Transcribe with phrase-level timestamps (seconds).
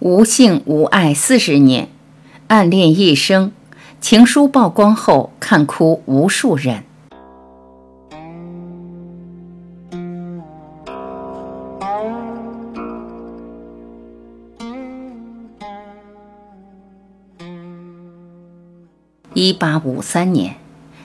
[0.00, 1.88] 无性无爱四十年，
[2.48, 3.52] 暗恋一生，
[4.00, 6.84] 情书曝光后看哭无数人。
[19.32, 20.56] 一八五三年，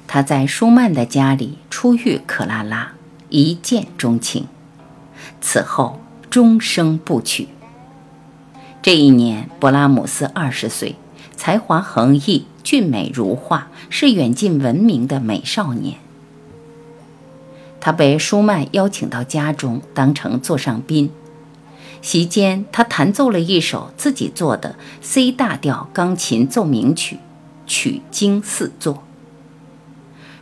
[0.08, 2.92] 他在舒曼的家里初遇克拉拉，
[3.30, 4.48] 一见钟情，
[5.40, 7.48] 此后终生不娶。
[8.82, 10.96] 这一年，勃拉姆斯二十岁，
[11.36, 15.98] 才华横溢，俊美如画，是远近闻名的美少年。
[17.82, 21.12] 他被舒曼邀请到家中，当成座上宾。
[22.02, 27.20] 席间，他弹奏了一首自己做的 C 大调钢琴奏鸣曲。
[27.68, 29.04] 曲惊四座，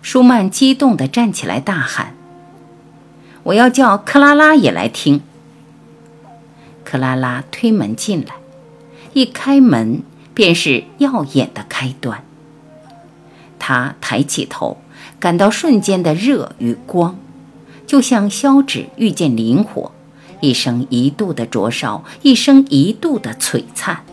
[0.01, 2.13] 舒曼激动地站起来大喊
[3.43, 5.21] ：“我要叫克拉拉也来听。”
[6.89, 8.35] 克拉拉推门进来，
[9.11, 12.23] 一开门便是耀眼的开端。
[13.59, 14.77] 他抬起头，
[15.19, 17.17] 感到瞬间的热与光，
[17.85, 19.91] 就像烧纸遇见磷火，
[20.39, 24.05] 一生一度的灼烧，一生一度的璀璨。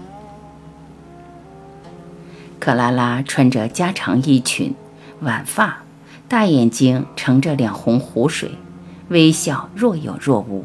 [2.58, 4.74] 克拉拉穿着家常衣裙，
[5.20, 5.84] 晚发，
[6.26, 8.50] 大眼睛盛着两泓湖水，
[9.10, 10.64] 微笑若有若无。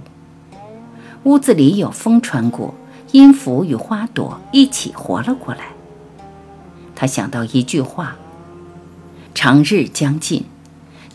[1.23, 2.73] 屋子里有风穿过，
[3.11, 5.73] 音符与花朵一起活了过来。
[6.95, 8.15] 他想到一句话
[9.35, 10.45] ：“长日将近，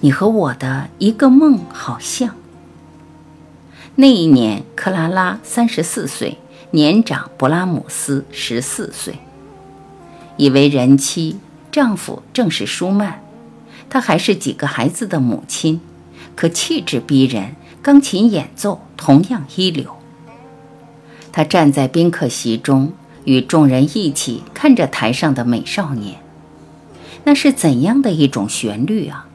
[0.00, 2.34] 你和我的一个梦好像。”
[3.96, 6.38] 那一年，克拉拉三十四岁，
[6.72, 9.18] 年长勃拉姆斯十四岁。
[10.36, 11.38] 已为人妻，
[11.70, 13.20] 丈夫正是舒曼，
[13.88, 15.80] 她还是几个孩子的母亲，
[16.34, 19.93] 可气质逼人，钢琴演奏同样一流。
[21.36, 22.92] 他站在宾客席中，
[23.24, 26.20] 与众人一起看着台上的美少年，
[27.24, 29.26] 那是怎样的一种旋律啊！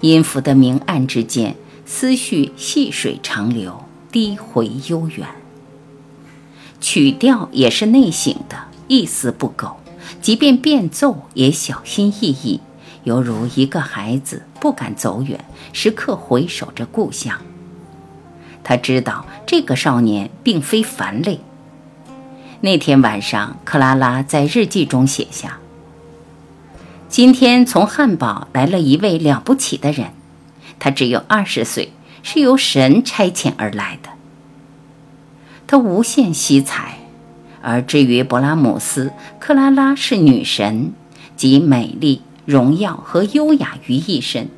[0.00, 5.26] 音符的明暗之间，思绪细水长流，低回悠远。
[6.80, 9.78] 曲调也是内省的，一丝不苟。
[10.22, 12.60] 即便变奏也小心翼翼，
[13.02, 17.36] 犹如一个孩子不敢走远，时刻回首着故乡。
[18.62, 21.40] 他知道这个少年并非凡类。
[22.60, 25.58] 那天晚上，克拉拉在日记中写下
[27.08, 30.08] ：“今天从汉堡来了一位了不起的人，
[30.78, 31.92] 他只有二十岁，
[32.22, 34.10] 是由神差遣而来的。
[35.66, 36.98] 他无限惜才。”
[37.60, 40.92] 而至于勃拉姆斯，克拉拉是女神，
[41.36, 44.48] 集美丽、荣耀和优雅于一身。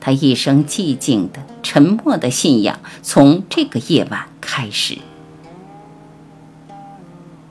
[0.00, 4.98] 他一生寂静的、沉默的信仰，从这个夜晚开始。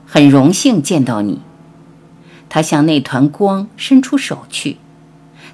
[0.06, 1.40] 很荣幸见到你。
[2.48, 4.78] 他向那团光伸出手去，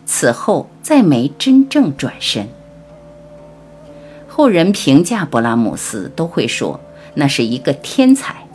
[0.06, 2.48] 此后再没真正转身。
[4.28, 6.80] 后人评价勃拉姆斯，都会说
[7.14, 8.46] 那是一个天才。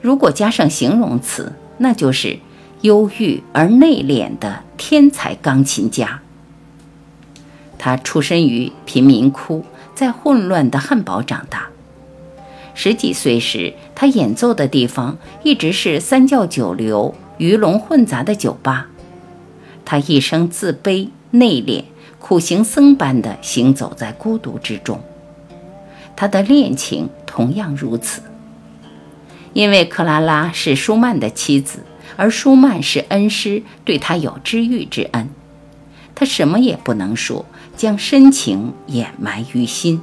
[0.00, 2.38] 如果加上形容词，那就是
[2.82, 6.21] 忧郁而内敛的天才钢琴家。
[7.84, 11.66] 他出身于贫民窟，在混乱的汉堡长大。
[12.74, 18.86] 十几岁时，他演奏的地方一直是三教九流、鱼龙混杂的酒吧。
[19.84, 21.82] 他一生自卑、内敛，
[22.20, 25.02] 苦行僧般的行走在孤独之中。
[26.14, 28.22] 他的恋情同样如此。
[29.54, 31.80] 因为克拉拉是舒曼的妻子，
[32.16, 35.28] 而舒曼是恩师，对他有知遇之恩，
[36.14, 37.44] 他什么也不能说，
[37.82, 40.00] 将深情掩埋于心。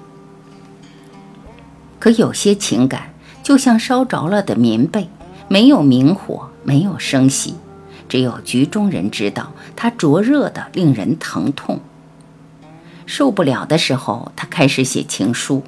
[1.98, 5.08] 可有些情感就像烧着了的棉被，
[5.48, 7.56] 没有明火，没有声息，
[8.10, 11.80] 只有局中人知道，它灼热的令人疼痛。
[13.06, 15.64] 受不了的时候，他开始写情书。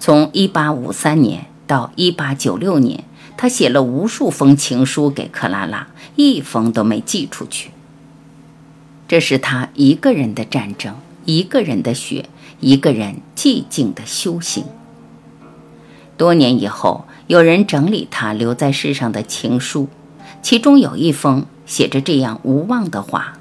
[0.00, 1.46] 从1853年。
[1.68, 3.04] 到一八九六年，
[3.36, 7.70] 他写了无数封情书给克拉拉，一封都没寄出去。
[9.08, 10.94] 这是他一个人的战争，
[11.24, 12.28] 一个人的血，
[12.60, 14.64] 一个人寂静的修行。
[16.16, 19.88] 多年以后，有人整理他留在世上的情书，
[20.42, 23.38] 其中有一封写着这样无望的话：“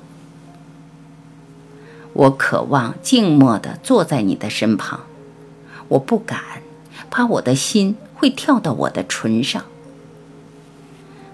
[2.14, 5.02] 我渴望静默地坐在你的身旁，
[5.90, 6.40] 我不敢，
[7.12, 9.64] 怕我的心。”会跳到我的唇上。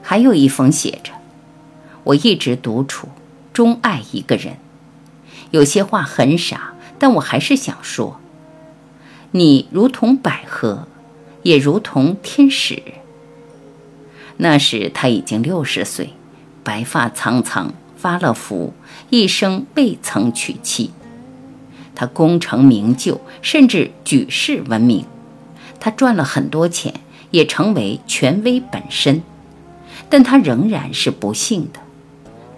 [0.01, 1.13] 还有一封写着
[2.03, 3.07] ：“我一直独处，
[3.54, 4.58] 钟爱一个人。
[5.52, 8.20] 有些话很傻，但我还是想说。
[9.32, 10.88] 你如同百合，
[11.44, 12.82] 也如同天使。
[14.38, 16.14] 那时他已经六十岁，
[16.64, 18.74] 白发苍苍，发了福，
[19.10, 20.92] 一生未曾娶妻。
[21.96, 25.06] 他功成名就，甚至举世闻名。
[25.80, 26.94] 他赚了很多钱，
[27.32, 29.22] 也成为权威本身。
[30.10, 31.80] 但他仍然是不幸的。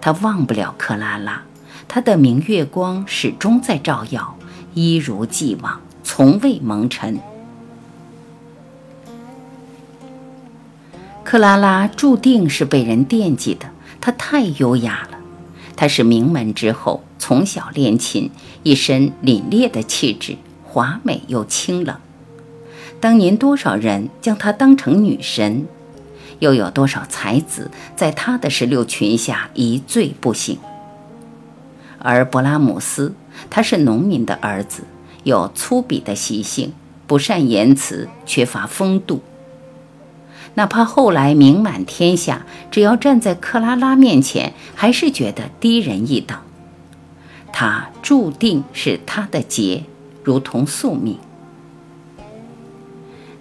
[0.06, 1.42] 他忘不了克拉拉，
[1.88, 4.36] 他的明月光始终在照耀，
[4.72, 7.18] 一如既往，从未蒙尘。
[11.24, 13.68] 克拉拉注定是被人惦记的，
[14.00, 15.18] 她太优雅了。
[15.74, 18.30] 她是名门之后，从小练琴，
[18.62, 21.96] 一身凛冽的气质，华美又清冷。
[23.00, 25.66] 当年多少人将她当成女神，
[26.38, 30.58] 又有多少才子在他的石榴裙下一醉不醒？
[31.98, 33.14] 而勃拉姆斯，
[33.50, 34.84] 他是农民的儿子，
[35.24, 36.72] 有粗鄙的习性，
[37.06, 39.22] 不善言辞，缺乏风度。
[40.54, 46.38] 哪怕后来名满天下，只要站在克拉拉面前，还是觉得低人一等。
[47.52, 49.84] 他注定是他的劫，
[50.22, 51.18] 如同宿命。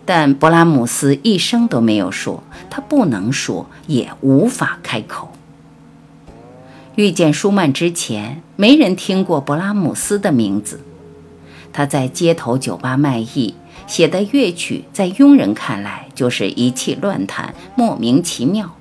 [0.05, 5.31] 但勃拉姆斯一声都没有说，他不能说，也无法开口。
[6.95, 10.79] 遇见舒曼之前，没人听过勃拉姆斯的名字。
[11.73, 13.55] 他在街头酒吧卖艺。
[13.87, 18.75] 写的乐曲在庸人看来就是一气乱弹，莫名其妙。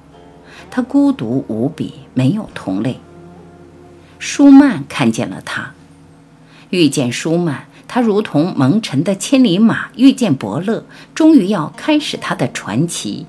[0.70, 3.00] 他孤独无比，没有同类。
[4.18, 5.74] 舒曼看见了他，
[6.70, 13.24] 遇见舒曼，他如同蒙尘的千里马遇见伯乐，终于要开始他的传奇。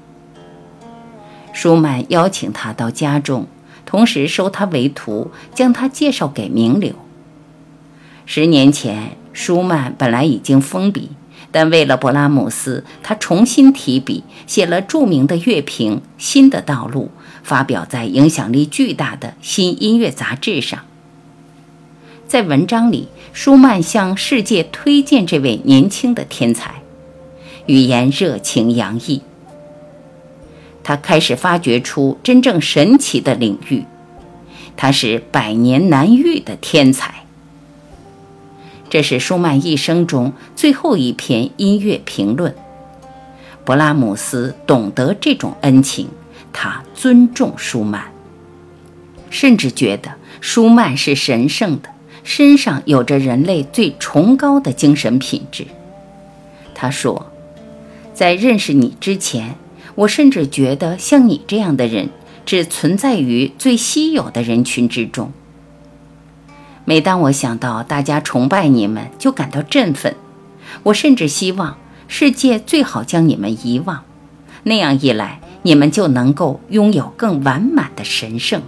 [1.54, 3.46] 舒曼邀请他到家中，
[3.86, 6.94] 同时收他为徒，将他介绍给名流。
[8.26, 11.12] 十年前，舒曼本来已经封笔。
[11.52, 17.12] 但为了勃拉姆斯，他重新提笔写了著名的乐评《新的道路》，
[17.44, 20.80] 发表在影响力巨大的新音乐杂志上。
[22.28, 26.76] 在文章里，舒曼向世界推荐这位年轻的天才，
[27.66, 29.22] 语言热情洋溢。
[30.86, 33.84] 他开始发掘出真正神奇的领域，
[34.78, 37.26] 他是百年难遇的天才。
[38.90, 42.56] 这是舒曼一生中最后一篇音乐评论。
[43.66, 46.08] 勃拉姆斯懂得这种恩情，
[46.54, 48.14] 他尊重舒曼，
[49.30, 51.90] 甚至觉得舒曼是神圣的，
[52.26, 55.68] 身上有着人类最崇高的精神品质。
[56.74, 57.32] 他说
[58.14, 59.56] ：“在认识你之前，
[59.94, 62.10] 我甚至觉得像你这样的人
[62.46, 65.32] 只存在于最稀有的人群之中。”
[66.84, 70.16] 每当我想到大家崇拜你们，就感到振奋。
[70.84, 71.78] 我甚至希望
[72.08, 74.04] 世界最好将你们遗忘，
[74.64, 78.62] 那样一来，你们就能够拥有更完满的神圣。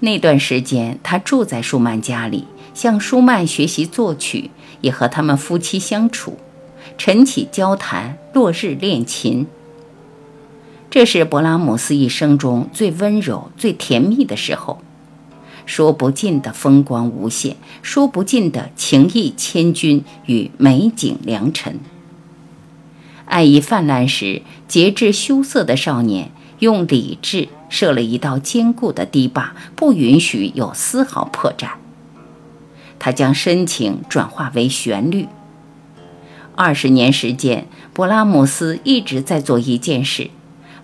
[0.00, 4.50] 那段时间，他住在舒曼家里，向舒曼学习作曲，
[4.80, 6.38] 也和他们夫妻相处，
[6.96, 9.46] 晨起交谈，落日练琴。
[10.90, 14.80] 这是勃拉姆斯一生中最温柔、最甜蜜的时候。
[15.66, 21.78] 说不尽的风光无限，说不尽的情意千钧与美景良辰。
[23.26, 31.70] 爱意泛滥时，节制羞涩的少年用理智设了一道坚固的堤坝，不允许有丝毫破绽。
[32.98, 35.28] 他将深情转化为旋律。
[36.56, 40.30] 二十年时间，勃拉姆斯一直在做一件事：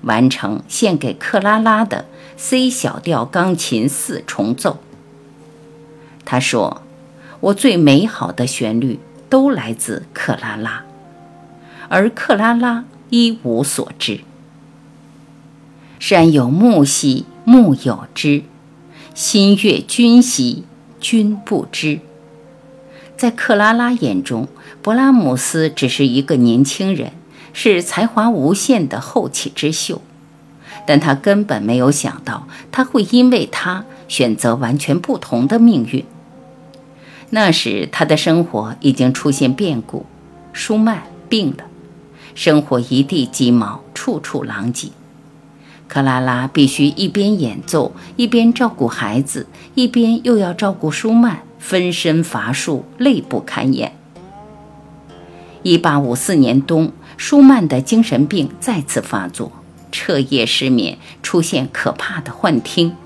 [0.03, 2.07] 完成献给克拉拉的。
[2.37, 4.79] C 小调钢琴四重奏。
[6.25, 6.83] 他说
[7.39, 8.99] ：“我最美好的旋律
[9.31, 10.85] 都来自克拉拉，
[11.89, 14.21] 而克拉拉一无所知。
[15.99, 18.43] 山有木兮木有枝，
[19.15, 20.65] 心悦君兮
[21.01, 22.01] 君不知。”
[23.17, 24.49] 在克拉拉眼中，
[24.83, 27.13] 勃拉姆斯只是一个年轻人，
[27.53, 30.03] 是才华无限的后起之秀。
[30.87, 36.05] 但他根本没有想到，他会因为他选择完全不同的命运。
[37.31, 40.05] 那时，他的生活已经出现变故，
[40.53, 41.65] 舒曼病了，
[42.35, 44.89] 生活一地鸡毛，处处狼藉。
[45.95, 49.47] 克拉拉必须一边演奏，一边照顾孩子，
[49.77, 53.93] 一边又要照顾舒曼，分身乏术，累不堪言。
[55.63, 59.53] 一八五四年冬，舒曼的精神病再次发作。
[59.93, 62.97] 彻夜失眠，出现可怕的幻听。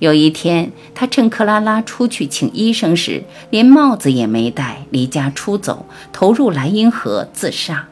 [0.00, 7.86] 有一天，他趁克拉拉出去请医生时，连帽子也没戴，离家出走，投入莱茵河自杀。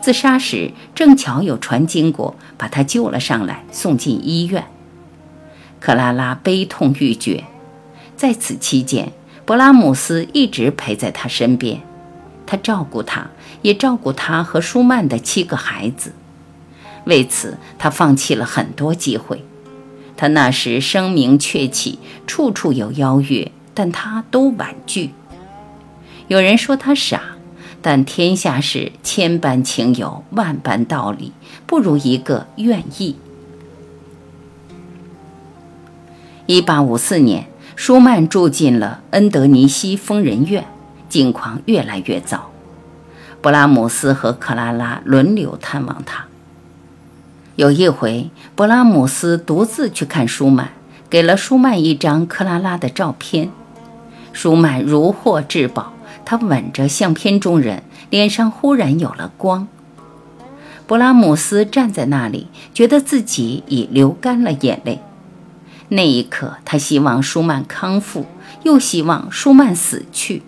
[0.00, 4.64] 自杀时，正巧有船经过，把他救了上来，送进医院。
[5.80, 7.44] 克拉拉悲痛欲绝，
[8.16, 9.12] 在此期间，
[9.46, 11.80] 勃拉姆斯一直陪在他身边，
[12.46, 13.28] 他照顾他，
[13.62, 16.12] 也照顾他和舒曼的七个孩子。
[17.04, 19.44] 为此，他放弃了很多机会。
[20.16, 25.12] 他那时声名鹊起，处处有邀约，但他都婉拒。
[26.26, 27.37] 有人说他傻，
[27.80, 31.32] 但天下事千般情由，万般道理，
[31.66, 33.16] 不如一个愿意。
[36.46, 40.64] 一八五四年，舒曼住进了恩德尼西疯人院，
[41.08, 42.50] 境况越来越糟。
[43.40, 46.24] 布拉姆斯和克拉拉轮流探望他。
[47.54, 50.70] 有一回，勃拉姆斯独自去看舒曼，
[51.08, 53.50] 给了舒曼一张克拉拉的照片。
[54.32, 55.92] 舒曼如获至宝，
[56.30, 59.66] 他吻着相片中人，脸上忽然有了光。
[60.86, 65.00] 勃拉姆斯站在那里，觉得自己已流干了眼泪。
[65.88, 68.26] 那一刻，他希望舒曼康复，
[68.64, 70.42] 又希望舒曼死去。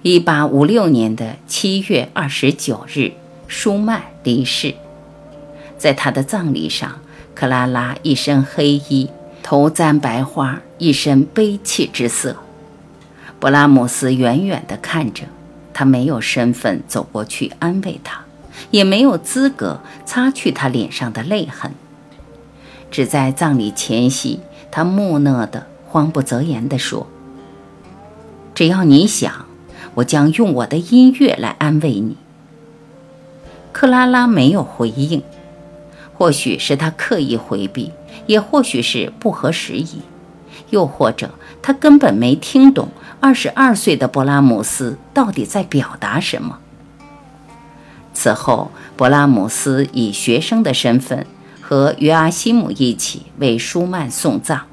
[0.00, 3.12] 一八五六年的七月二十九日，
[3.46, 4.76] 舒曼离世。
[5.76, 7.00] 在他的葬礼上，
[7.34, 9.10] 克拉拉一身黑衣，
[9.42, 12.36] 头簪白花，一身悲戚之色。
[13.40, 15.24] 勃拉姆斯远远地看着，
[15.74, 18.24] 他没有身份走过去安慰他，
[18.70, 21.72] 也没有资格擦去他脸上的泪痕。
[22.90, 27.06] 只在葬礼前夕，他木讷地、慌不择言地说
[28.54, 29.46] ：“只要你想。”
[29.94, 32.16] 我将用我的音乐来安慰你。
[33.72, 35.22] 克拉拉没有回应，
[36.14, 37.92] 或许是他刻意回避，
[38.26, 40.02] 也或许是不合时宜，
[40.70, 42.88] 又或者他根本没听懂
[43.20, 46.58] 二十二岁的勃拉姆斯到底在表达什么。
[48.14, 51.26] 此后，勃拉姆斯以学生的身份
[51.60, 54.66] 和约阿希姆一起为舒曼送葬。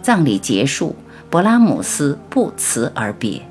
[0.00, 0.96] 葬礼结束，
[1.30, 3.42] 勃拉姆斯不辞而别。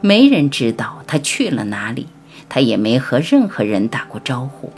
[0.00, 2.06] 没人知道他去了哪里，
[2.48, 4.72] 他也没和任何人打过招呼。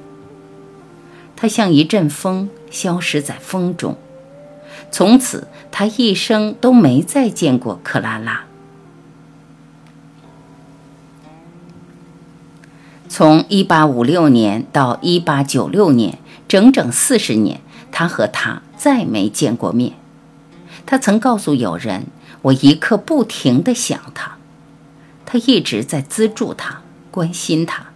[1.36, 3.96] 他像一阵风，消失在风中。
[4.90, 8.46] 从此，他一生都没再见过克拉拉。
[13.08, 17.60] 从1856年到1896年，整整四十年，
[17.92, 19.92] 他和她再没见过面。
[20.84, 22.06] 他曾告诉友人
[22.42, 24.38] ：“我一刻不停地想他。”
[25.24, 27.91] 他一直在资助他，关心他。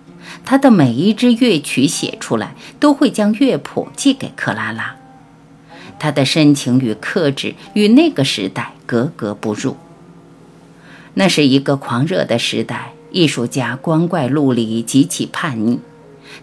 [0.46, 4.96] 他的每一支乐曲写出来，都会将乐谱寄给克拉拉。
[5.98, 9.76] 他的深情与克制与那个时代格格不入。
[11.14, 15.80] 那是一个狂热的时代，艺术家光怪陆离，极其叛逆。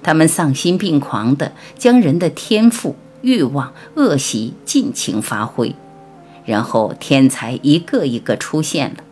[0.01, 5.75] 他们丧心病狂地将人的天赋、欲望、恶习尽情发挥，
[6.45, 9.03] 然后天才一个一个出现了。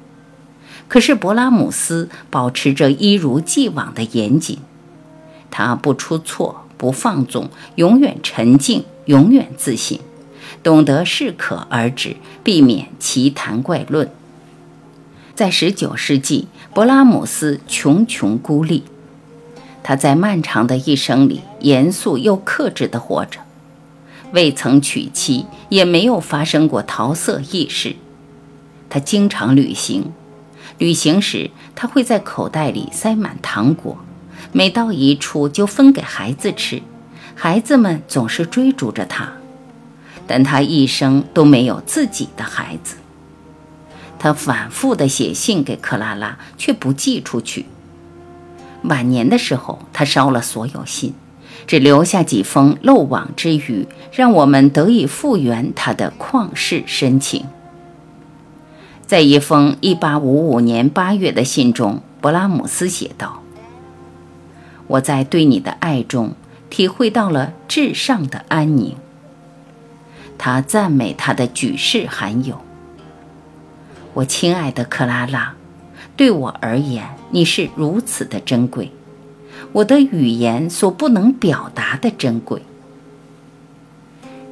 [0.87, 4.57] 可是勃拉姆斯保持着一如既往的严谨，
[5.51, 9.99] 他不出错，不放纵，永远沉静，永远自信，
[10.63, 14.09] 懂得适可而止，避免奇谈怪论。
[15.35, 18.83] 在19世纪，勃拉姆斯穷穷孤立，
[19.83, 23.41] 他在漫长的一生里严肃又克制地活着，
[24.33, 27.95] 未曾娶妻，也没有发生过桃色轶事。
[28.89, 30.11] 他经常旅行。
[30.77, 33.97] 旅行时，他会在口袋里塞满糖果，
[34.51, 36.81] 每到一处就分给孩子吃。
[37.35, 39.33] 孩子们总是追逐着他，
[40.27, 42.97] 但他一生都没有自己的孩子。
[44.19, 47.65] 他反复地写信给克拉拉，却不寄出去。
[48.83, 51.15] 晚年的时候，他烧了所有信，
[51.65, 57.45] 只留下几封漏网之鱼，让我们得以复原他的旷世深情。
[59.07, 63.40] 在一封1855年8月的信中，勃拉姆斯写道
[64.91, 66.33] ：“我在对你的爱中
[66.69, 68.95] 体会到了至上的安宁。”
[70.37, 72.59] 他赞美他的举世罕有。
[74.13, 75.53] 我亲爱的克拉拉，
[76.17, 78.91] 对我而言，你是如此的珍贵，
[79.71, 82.61] 我的语言所不能表达的珍贵。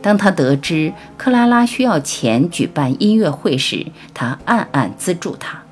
[0.02, 5.64] 当他得知克拉拉需要钱举办音乐会时，他暗暗资助她。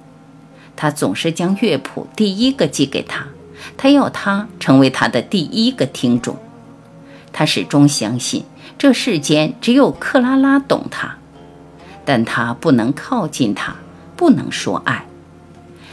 [0.76, 3.28] 他总是将乐谱第一个寄给她，
[3.76, 6.38] 他要她成为他的第一个听众。
[7.34, 8.46] 他始终相信
[8.78, 11.18] 这世间只有克拉拉懂他，
[12.06, 13.76] 但他不能靠近他，
[14.16, 15.06] 不能说爱。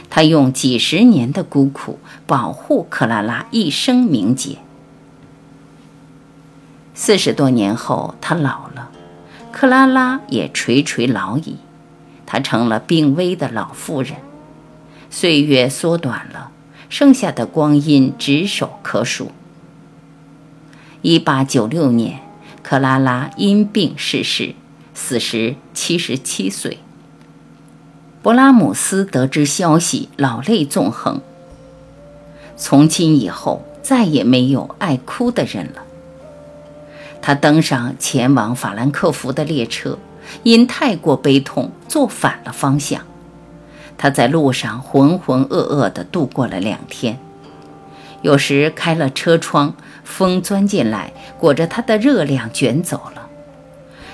[0.09, 4.59] 他用几十年的孤苦保护克拉拉一生名节。
[6.93, 8.89] 四十多年后，他老了，
[9.51, 11.57] 克拉拉也垂垂老矣，
[12.25, 14.15] 她成了病危的老妇人。
[15.09, 16.51] 岁月缩短了，
[16.89, 19.31] 剩下的光阴指手可数。
[21.01, 22.19] 一八九六年，
[22.63, 24.55] 克拉拉因病逝世，
[24.93, 26.79] 死时七十七岁。
[28.23, 31.21] 勃拉姆斯得知消息，老泪纵横。
[32.57, 35.83] 从今以后，再也没有爱哭的人了。
[37.21, 39.99] 他登上前往法兰克福的列车，
[40.43, 43.01] 因太过悲痛，坐反了方向。
[43.97, 47.19] 他在路上浑浑噩噩地度过了两天。
[48.21, 53.27] 有时开了车窗，风钻进来，裹着他的热量卷走了。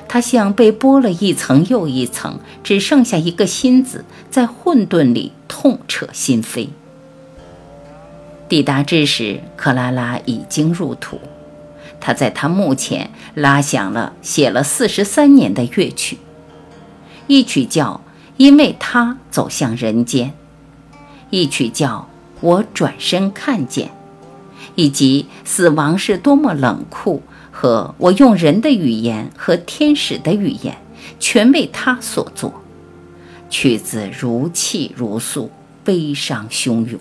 [0.08, 6.68] 他像被剥了一层又一层，只剩下一个心子，在混沌里痛彻心扉。
[8.50, 11.22] 抵达之时，克拉拉已经入土。
[12.02, 16.18] 他在他墓前拉响了写了四十三年的乐曲，
[17.28, 18.02] 一曲叫
[18.42, 20.30] 《因为他走向人间》，
[21.30, 22.00] 一曲叫
[22.40, 23.90] 《我转身看见》，
[24.74, 27.22] 以及死亡是多么冷酷。
[27.52, 30.76] 和我用人的语言和天使的语言，
[31.20, 32.52] 全为他所作。
[33.48, 35.52] 曲子如泣如诉，
[35.84, 37.00] 悲伤汹涌。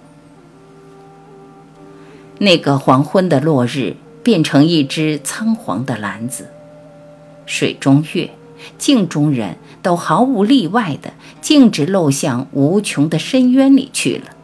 [2.37, 6.49] 那个黄昏的落日变成一只苍黄的篮子，
[7.47, 8.29] 水中月、
[8.79, 14.37] 镜中人都毫无例外的径直漏向无穷的深渊里去了。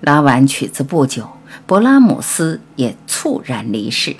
[0.00, 1.30] 拉完曲子不久。
[1.66, 4.16] 勃拉姆斯也猝然离世。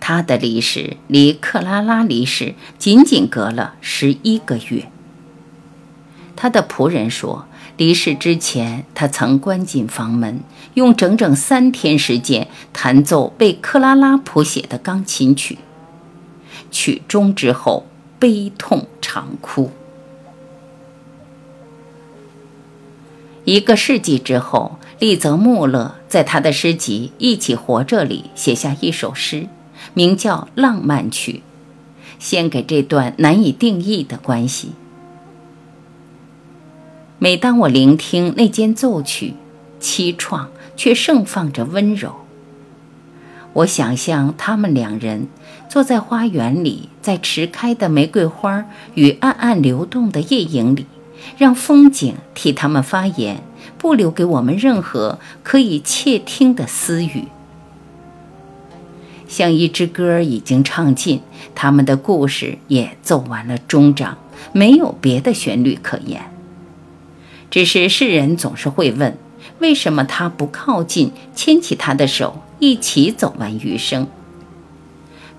[0.00, 4.88] 他的离世离克拉拉离世仅仅隔了十一个月。
[6.34, 10.40] 他的仆人说，离世之前，他曾关进房门，
[10.74, 15.58] 用整整三天时间弹奏为克拉拉谱写的钢琴曲。
[16.72, 17.86] 曲终之后，
[18.18, 19.70] 悲痛长哭。
[23.44, 24.78] 一个世纪之后。
[24.98, 29.48] 利泽穆勒在他的诗集《一起活着》里写下一首诗，
[29.94, 31.32] 名叫《浪漫曲》，
[32.20, 34.70] 献给这段难以定义的关系。
[37.18, 39.34] 每当我聆听那间奏曲，
[39.80, 42.14] 凄怆却盛放着温柔。
[43.54, 45.26] 我想象他们两人
[45.72, 50.84] 坐在花园里，在迟开的玫瑰花与暗暗流动的夜影里，
[51.38, 53.42] 让风景替他们发言。
[53.78, 57.24] 不留给我们任何可以窃听的私语，
[59.26, 61.22] 像一支歌已经唱尽，
[61.54, 64.18] 他们的故事也奏完了终章，
[64.52, 66.20] 没有别的旋律可言。
[67.50, 69.16] 只是世人总是会问：
[69.60, 74.06] 为什么他不靠近，牵起他的手，一起走完余生？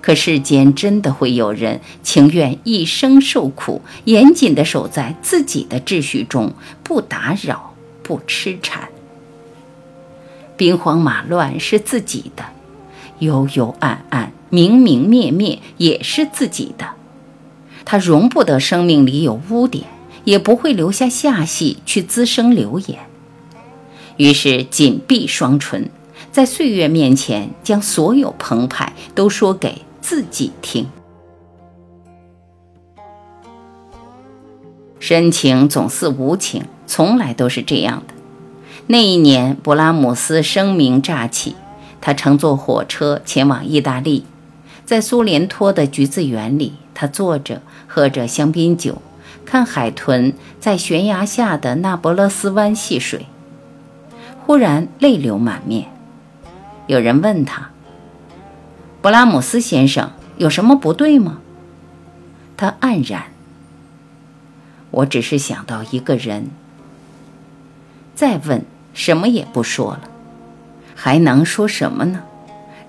[0.04, 7.74] 可世间真的会有人情愿一生受苦，严谨地守在自己的秩序中，不打扰？
[8.04, 8.90] 不痴缠，
[10.58, 12.44] 兵荒马乱是自己的，
[13.20, 16.86] 幽幽暗暗、明明灭灭也是自己的。
[17.86, 19.86] 他容不得生命里有污点，
[20.26, 23.00] 也不会留下下戏去滋生流言。
[24.18, 25.90] 于是紧闭双唇，
[26.34, 30.88] 在岁月面前，将所有澎湃都说给自己听。
[35.00, 36.66] 深情总似无情。
[36.86, 38.14] 从来都是这样的。
[38.86, 41.56] 那一年，勃拉姆斯声名乍起，
[42.02, 44.26] 他乘坐火车前往意大利，
[44.86, 49.02] 在苏联托的橘子园里，他坐着喝着香槟酒，
[49.44, 53.26] 看海豚在悬崖下的那不勒斯湾戏水，
[54.46, 55.88] 忽然泪流满面。
[56.86, 57.72] 有人问他
[59.04, 61.42] ：“勃拉姆斯先生有什么不对吗？”
[62.56, 63.26] 他黯然
[64.92, 66.50] ：“我只是想到一个人。”
[68.16, 68.64] 再问，
[68.94, 70.04] 什么也不说了，
[70.96, 72.24] 还能说什么呢？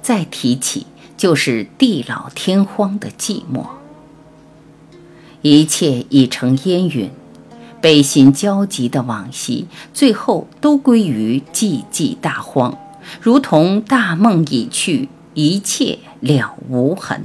[0.01, 3.67] 再提起，就是地老天荒的寂寞。
[5.43, 7.11] 一切已成烟云，
[7.81, 12.79] 悲心焦急的往昔，最后都归于寂寂大荒，
[13.21, 17.25] 如同大梦已去，一切了无痕。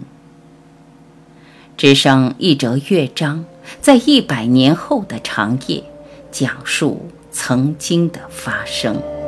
[1.78, 3.46] 只剩一折乐章，
[3.80, 5.84] 在一百年后的长夜，
[6.32, 7.10] 讲述。
[7.32, 9.19] 曾经的发生。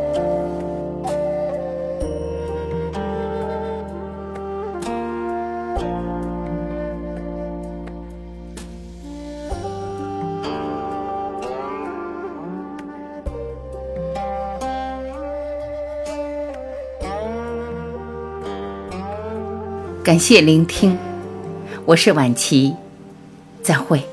[20.12, 20.98] 感谢聆听，
[21.86, 22.76] 我是晚琪，
[23.64, 24.11] 再会。